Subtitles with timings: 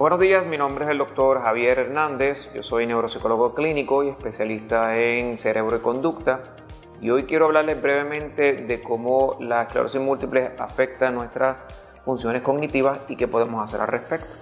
[0.00, 4.98] Buenos días, mi nombre es el doctor Javier Hernández, yo soy neuropsicólogo clínico y especialista
[4.98, 6.40] en cerebro y conducta
[7.02, 11.58] y hoy quiero hablarles brevemente de cómo la esclerosis múltiple afecta nuestras
[12.02, 14.36] funciones cognitivas y qué podemos hacer al respecto.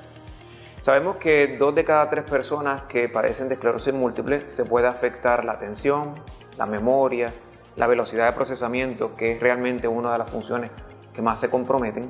[0.82, 5.44] Sabemos que dos de cada tres personas que padecen de esclerosis múltiple se puede afectar
[5.44, 6.14] la atención,
[6.56, 7.32] la memoria,
[7.74, 10.70] la velocidad de procesamiento, que es realmente una de las funciones
[11.12, 12.08] que más se comprometen,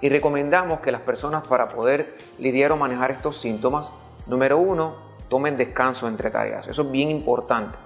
[0.00, 3.92] y recomendamos que las personas para poder lidiar o manejar estos síntomas,
[4.26, 4.94] número uno,
[5.28, 6.66] tomen descanso entre tareas.
[6.66, 7.78] Eso es bien importante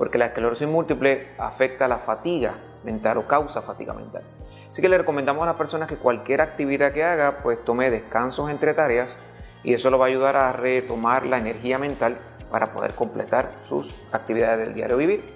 [0.00, 2.54] porque la esclerosis múltiple afecta la fatiga
[2.84, 4.22] mental o causa fatiga mental.
[4.70, 8.48] Así que le recomendamos a las personas que cualquier actividad que haga, pues tome descansos
[8.48, 9.18] entre tareas
[9.62, 12.16] y eso lo va a ayudar a retomar la energía mental
[12.50, 15.34] para poder completar sus actividades del diario vivir.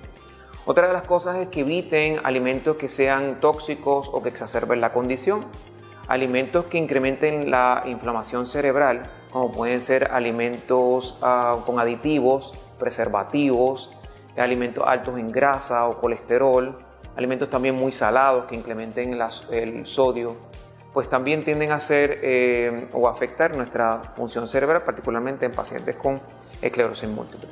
[0.64, 4.94] Otra de las cosas es que eviten alimentos que sean tóxicos o que exacerben la
[4.94, 5.44] condición
[6.08, 13.90] alimentos que incrementen la inflamación cerebral, como pueden ser alimentos ah, con aditivos, preservativos,
[14.36, 16.78] alimentos altos en grasa o colesterol,
[17.16, 19.18] alimentos también muy salados que incrementen
[19.50, 20.36] el sodio,
[20.92, 26.20] pues también tienden a ser eh, o afectar nuestra función cerebral, particularmente en pacientes con
[26.62, 27.48] esclerosis múltiple.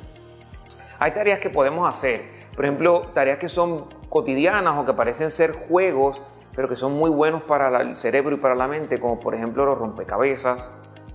[0.99, 2.23] Hay tareas que podemos hacer,
[2.55, 6.21] por ejemplo, tareas que son cotidianas o que parecen ser juegos
[6.55, 9.65] pero que son muy buenos para el cerebro y para la mente, como por ejemplo
[9.65, 10.71] los rompecabezas,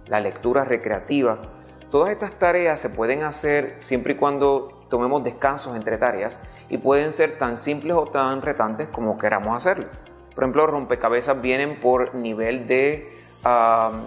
[0.07, 1.39] la lectura recreativa.
[1.91, 7.13] Todas estas tareas se pueden hacer siempre y cuando tomemos descansos entre tareas y pueden
[7.13, 9.87] ser tan simples o tan retantes como queramos hacerlo.
[10.35, 13.09] Por ejemplo, los rompecabezas vienen por nivel de,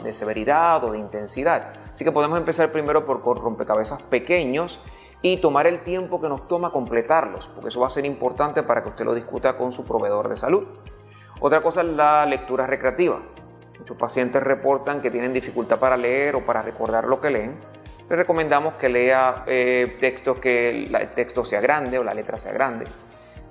[0.03, 1.73] de severidad o de intensidad.
[1.94, 4.79] Así que podemos empezar primero por rompecabezas pequeños
[5.22, 8.81] y tomar el tiempo que nos toma completarlos, porque eso va a ser importante para
[8.81, 10.63] que usted lo discuta con su proveedor de salud.
[11.44, 13.19] Otra cosa es la lectura recreativa.
[13.79, 17.56] Muchos pacientes reportan que tienen dificultad para leer o para recordar lo que leen.
[18.07, 22.52] Les recomendamos que lea eh, textos que el texto sea grande o la letra sea
[22.52, 22.85] grande,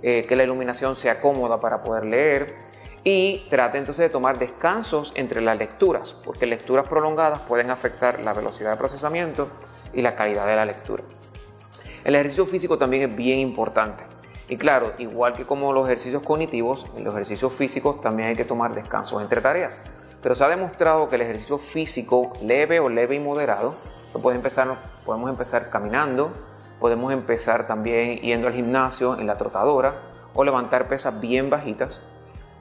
[0.03, 2.55] eh, que la iluminación sea cómoda para poder leer
[3.03, 8.33] y trate entonces de tomar descansos entre las lecturas, porque lecturas prolongadas pueden afectar la
[8.33, 9.49] velocidad de procesamiento
[9.93, 11.03] y la calidad de la lectura.
[12.05, 14.10] El ejercicio físico también es bien importante.
[14.51, 18.45] Y claro, igual que como los ejercicios cognitivos, en los ejercicios físicos también hay que
[18.45, 19.81] tomar descansos entre tareas.
[20.21, 23.77] Pero se ha demostrado que el ejercicio físico leve o leve y moderado,
[24.13, 26.33] lo empezar, podemos empezar caminando,
[26.81, 29.95] podemos empezar también yendo al gimnasio en la trotadora
[30.35, 32.01] o levantar pesas bien bajitas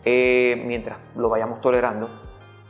[0.05, 2.07] eh, mientras lo vayamos tolerando.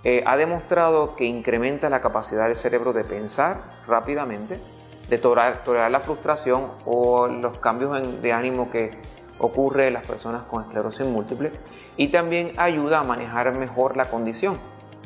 [0.06, 4.62] Eh, ha demostrado que incrementa la capacidad del cerebro de pensar rápidamente,
[5.10, 8.92] de tolerar, la frustración o los cambios de ánimo que
[9.40, 11.52] ocurre en las personas con esclerosis múltiple
[11.98, 14.58] y también ayuda a manejar mejor la condición,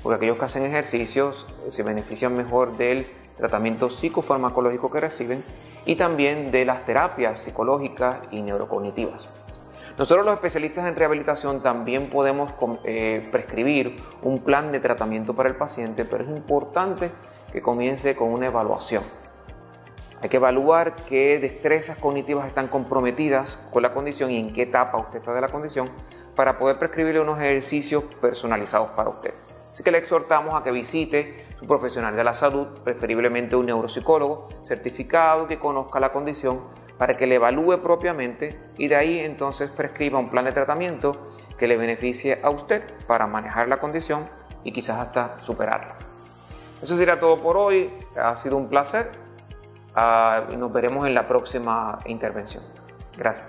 [0.01, 5.43] porque aquellos que hacen ejercicios se benefician mejor del tratamiento psicofarmacológico que reciben
[5.85, 9.27] y también de las terapias psicológicas y neurocognitivas.
[9.97, 12.51] Nosotros los especialistas en rehabilitación también podemos
[12.83, 17.11] eh, prescribir un plan de tratamiento para el paciente, pero es importante
[17.51, 19.03] que comience con una evaluación.
[20.23, 24.97] Hay que evaluar qué destrezas cognitivas están comprometidas con la condición y en qué etapa
[24.97, 25.89] usted está de la condición
[26.33, 29.33] para poder prescribirle unos ejercicios personalizados para usted.
[29.69, 34.47] Así que le exhortamos a que visite su profesional de la salud, preferiblemente un neuropsicólogo
[34.63, 36.61] certificado que conozca la condición
[36.97, 41.67] para que le evalúe propiamente y de ahí entonces prescriba un plan de tratamiento que
[41.67, 44.29] le beneficie a usted para manejar la condición
[44.63, 45.97] y quizás hasta superarla.
[46.81, 47.91] Eso será todo por hoy.
[48.15, 49.22] Ha sido un placer.
[49.95, 52.63] Uh, nos veremos en la próxima intervención.
[53.15, 53.47] Gracias.